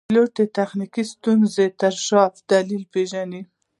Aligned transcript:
پیلوټ 0.07 0.29
د 0.39 0.41
تخنیکي 0.57 1.03
ستونزو 1.13 1.65
تر 1.81 1.93
شا 2.05 2.23
دلیل 2.51 2.83
پېژني. 2.93 3.41